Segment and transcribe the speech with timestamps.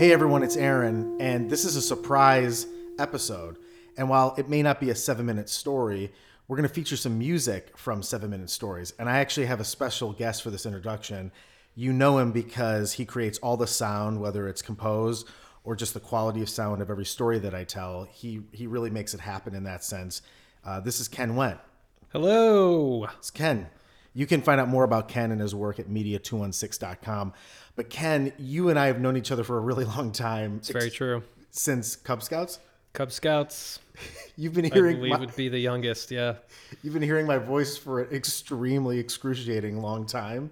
[0.00, 2.66] Hey everyone, it's Aaron, and this is a surprise
[2.98, 3.58] episode.
[3.98, 6.10] And while it may not be a seven minute story,
[6.48, 8.94] we're going to feature some music from Seven Minute Stories.
[8.98, 11.32] And I actually have a special guest for this introduction.
[11.74, 15.28] You know him because he creates all the sound, whether it's composed
[15.64, 18.04] or just the quality of sound of every story that I tell.
[18.04, 20.22] He, he really makes it happen in that sense.
[20.64, 21.60] Uh, this is Ken Went.
[22.08, 23.04] Hello.
[23.18, 23.66] It's Ken.
[24.12, 27.32] You can find out more about Ken and his work at media216.com.
[27.76, 30.56] But Ken, you and I have known each other for a really long time.
[30.56, 31.22] It's very true.
[31.50, 32.58] Since Cub Scouts.
[32.92, 33.78] Cub Scouts.
[34.36, 36.10] You've been I hearing believe my, would be the youngest.
[36.10, 36.36] Yeah.
[36.82, 40.50] you've been hearing my voice for an extremely excruciating long time.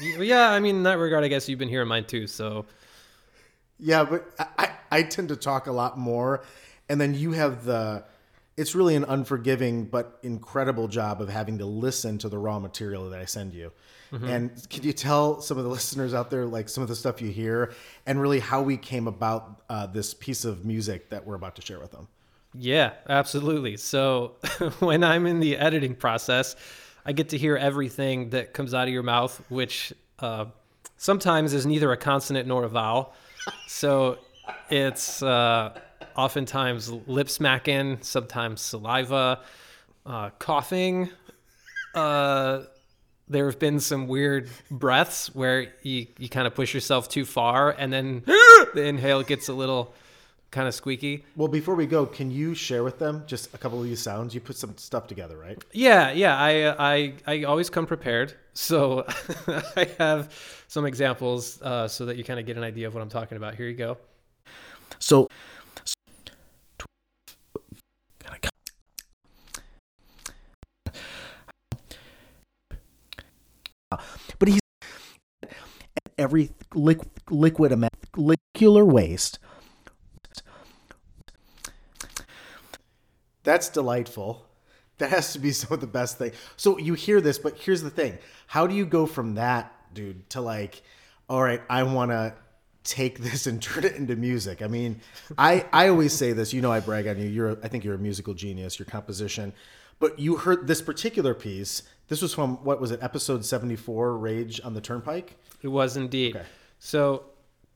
[0.00, 0.50] Yeah.
[0.50, 2.26] I mean, in that regard, I guess you've been hearing mine too.
[2.26, 2.66] So
[3.78, 6.42] Yeah, but I, I, I tend to talk a lot more,
[6.88, 8.04] and then you have the.
[8.56, 13.10] It's really an unforgiving but incredible job of having to listen to the raw material
[13.10, 13.70] that I send you.
[14.12, 17.20] And can you tell some of the listeners out there, like some of the stuff
[17.20, 17.74] you hear,
[18.06, 21.62] and really how we came about uh, this piece of music that we're about to
[21.62, 22.08] share with them?
[22.58, 23.76] yeah, absolutely.
[23.76, 24.36] So
[24.78, 26.56] when I'm in the editing process,
[27.04, 30.46] I get to hear everything that comes out of your mouth, which uh,
[30.96, 33.12] sometimes is neither a consonant nor a vowel.
[33.68, 34.18] So
[34.70, 35.78] it's uh,
[36.16, 39.40] oftentimes lip smacking, sometimes saliva,
[40.04, 41.10] uh, coughing.
[41.94, 42.62] Uh,
[43.28, 47.70] there have been some weird breaths where you, you kind of push yourself too far
[47.70, 48.22] and then
[48.74, 49.94] the inhale gets a little
[50.50, 51.24] kind of squeaky.
[51.36, 54.34] Well, before we go, can you share with them just a couple of these sounds?
[54.34, 55.62] You put some stuff together, right?
[55.72, 56.36] Yeah, yeah.
[56.36, 59.04] I I I always come prepared, so
[59.76, 60.32] I have
[60.68, 63.36] some examples uh, so that you kind of get an idea of what I'm talking
[63.36, 63.54] about.
[63.54, 63.98] Here you go.
[64.98, 65.28] So,
[74.38, 74.60] but he's
[76.26, 79.38] every liq, liquid amount, molecular waste.
[83.44, 84.44] That's delightful.
[84.98, 86.32] That has to be some of the best thing.
[86.56, 90.28] So you hear this, but here's the thing: how do you go from that, dude,
[90.30, 90.82] to like,
[91.28, 92.34] all right, I want to
[92.82, 94.62] take this and turn it into music?
[94.62, 95.00] I mean,
[95.38, 96.52] I I always say this.
[96.52, 97.28] You know, I brag on you.
[97.28, 98.80] You're, I think you're a musical genius.
[98.80, 99.52] Your composition,
[100.00, 101.82] but you heard this particular piece.
[102.08, 103.02] This was from what was it?
[103.02, 105.36] Episode seventy four, Rage on the Turnpike.
[105.62, 106.36] It was indeed.
[106.36, 106.46] Okay.
[106.78, 107.24] So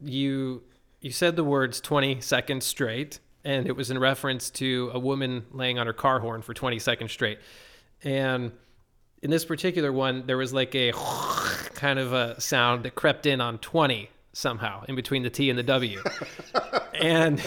[0.01, 0.63] you
[1.01, 5.47] you said the words 20 seconds straight, and it was in reference to a woman
[5.51, 7.39] laying on her car horn for 20 seconds straight.
[8.05, 8.53] And
[9.23, 10.93] in this particular one, there was like a
[11.75, 15.59] kind of a sound that crept in on 20 somehow in between the T and
[15.59, 16.03] the W.
[16.95, 17.41] and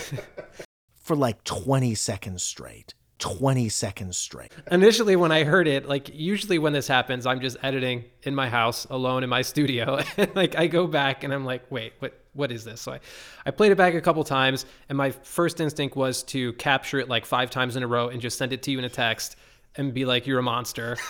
[0.96, 2.94] for like 20 seconds straight.
[3.24, 4.52] 20 seconds straight.
[4.70, 8.50] initially when i heard it like usually when this happens i'm just editing in my
[8.50, 12.20] house alone in my studio and like i go back and i'm like wait what
[12.34, 13.00] what is this so i,
[13.46, 17.08] I played it back a couple times and my first instinct was to capture it
[17.08, 19.38] like five times in a row and just send it to you in a text
[19.78, 20.98] and be like you're a monster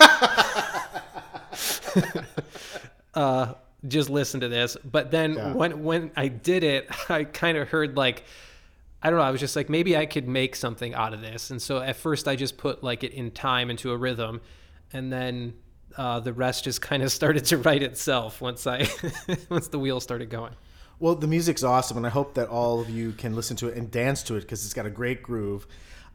[3.14, 3.54] uh
[3.88, 5.52] just listen to this but then Yeah.
[5.52, 8.22] when when i did it i kind of heard like
[9.04, 9.24] I don't know.
[9.24, 11.50] I was just like, maybe I could make something out of this.
[11.50, 14.40] And so at first, I just put like it in time into a rhythm,
[14.94, 15.52] and then
[15.96, 18.88] uh, the rest just kind of started to write itself once I
[19.50, 20.54] once the wheels started going.
[21.00, 23.76] Well, the music's awesome, and I hope that all of you can listen to it
[23.76, 25.66] and dance to it because it's got a great groove.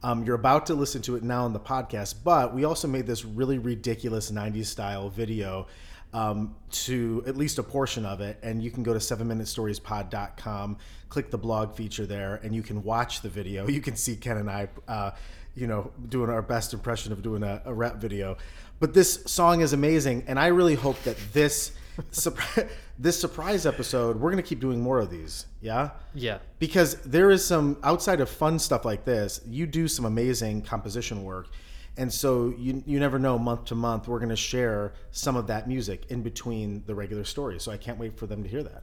[0.02, 3.06] Um, you're about to listen to it now in the podcast, but we also made
[3.06, 5.66] this really ridiculous 90s style video
[6.12, 8.38] um, to at least a portion of it.
[8.42, 10.76] And you can go to 7minutestoriespod.com,
[11.08, 13.68] click the blog feature there, and you can watch the video.
[13.68, 15.12] You can see Ken and I, uh,
[15.54, 18.36] you know, doing our best impression of doing a, a rap video.
[18.78, 21.72] But this song is amazing, and I really hope that this.
[22.12, 22.68] surpri-
[23.00, 25.46] this surprise episode, we're going to keep doing more of these.
[25.62, 25.90] Yeah?
[26.14, 26.38] Yeah.
[26.58, 31.24] Because there is some outside of fun stuff like this, you do some amazing composition
[31.24, 31.48] work.
[31.96, 35.46] And so you, you never know month to month, we're going to share some of
[35.48, 37.62] that music in between the regular stories.
[37.62, 38.82] So I can't wait for them to hear that.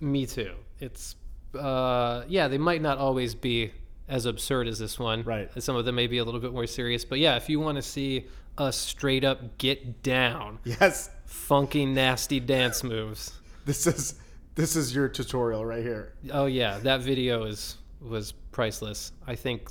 [0.00, 0.52] Me too.
[0.80, 1.16] It's
[1.58, 2.46] uh, yeah.
[2.48, 3.72] They might not always be
[4.08, 5.22] as absurd as this one.
[5.24, 5.50] Right.
[5.62, 7.04] Some of them may be a little bit more serious.
[7.04, 8.26] But yeah, if you want to see
[8.58, 13.32] us straight up get down, Yes, funky nasty dance moves.
[13.64, 14.14] this is
[14.54, 16.12] this is your tutorial right here.
[16.32, 19.12] Oh yeah, that video is was priceless.
[19.26, 19.68] I think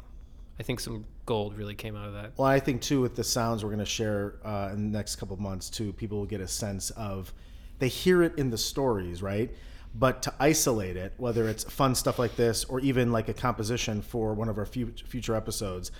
[0.59, 2.33] I think some gold really came out of that.
[2.37, 5.17] Well, I think too with the sounds we're going to share uh, in the next
[5.17, 7.33] couple of months too, people will get a sense of
[7.79, 9.53] they hear it in the stories, right?
[9.93, 14.01] But to isolate it, whether it's fun stuff like this or even like a composition
[14.01, 15.91] for one of our fu- future episodes,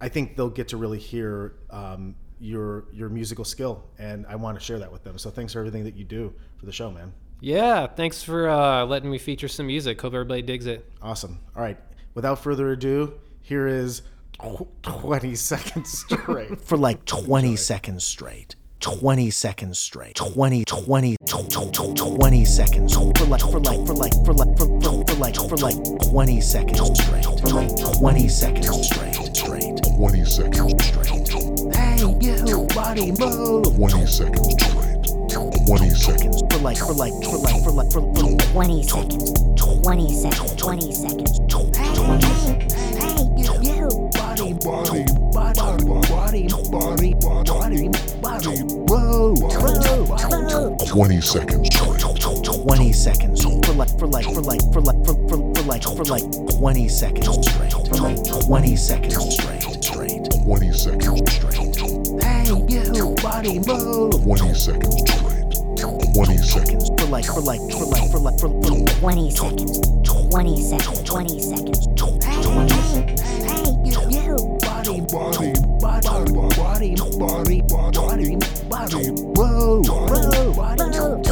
[0.00, 4.58] I think they'll get to really hear um, your your musical skill, and I want
[4.58, 5.16] to share that with them.
[5.16, 7.12] So thanks for everything that you do for the show, man.
[7.40, 10.00] Yeah, thanks for uh, letting me feature some music.
[10.00, 10.90] Hope everybody digs it.
[11.02, 11.38] Awesome.
[11.54, 11.78] All right.
[12.14, 13.12] Without further ado,
[13.46, 14.02] here is
[14.82, 16.60] 20 seconds straight.
[16.60, 18.56] for like 20 seconds straight.
[18.80, 20.16] 20 seconds straight.
[20.16, 24.58] 20 20 tw- tw- tw- 20 seconds for like for like for like for like
[24.58, 25.76] for, for, for like for like
[26.10, 27.22] 20 seconds straight.
[27.22, 29.14] 20 seconds straight.
[29.36, 29.80] Straight.
[29.96, 31.74] 20 seconds straight.
[31.76, 35.06] Hey you body move 20 seconds straight.
[35.66, 36.42] 20 seconds.
[36.50, 39.32] for like for like for like for like for, for 20 seconds.
[39.56, 40.54] 20 seconds.
[40.56, 41.38] 20 seconds.
[41.76, 42.45] Hey, hey,
[50.86, 52.00] 20 seconds straight.
[52.42, 56.04] 20 seconds for like for like for like for like for, for, for like for
[56.04, 56.24] like
[56.58, 62.22] 20 seconds straight 20 seconds straight straight 20 seconds straight.
[62.22, 65.36] hey you body move 20 seconds straight.
[65.76, 66.90] 20 seconds.
[66.98, 69.80] for like for like for like for like for, for 20 seconds.
[70.02, 71.02] 20 seconds.
[71.02, 71.86] 20 seconds.
[72.24, 73.25] Hey, hey,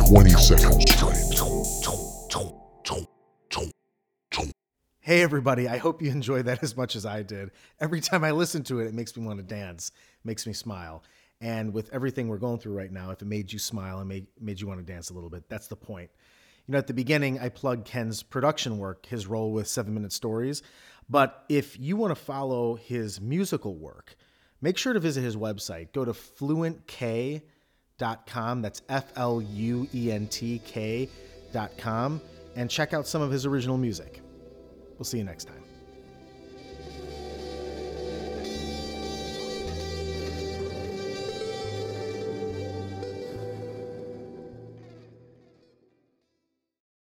[0.08, 1.14] 20 seconds straight.
[5.00, 5.68] Hey, everybody.
[5.68, 7.50] I hope you enjoyed that as much as I did.
[7.78, 9.92] Every time I listen to it, it makes me want to dance,
[10.24, 11.04] makes me smile.
[11.42, 14.28] And with everything we're going through right now, if it made you smile and made,
[14.40, 16.08] made you want to dance a little bit, that's the point.
[16.66, 20.14] You know, at the beginning, I plugged Ken's production work, his role with Seven Minute
[20.14, 20.62] Stories.
[21.10, 24.16] But if you want to follow his musical work,
[24.64, 25.92] make sure to visit his website.
[25.92, 27.42] Go to fluentk.com.
[28.62, 32.20] That's F L U E N T K.com.
[32.56, 34.22] And check out some of his original music.
[34.98, 35.62] We'll see you next time.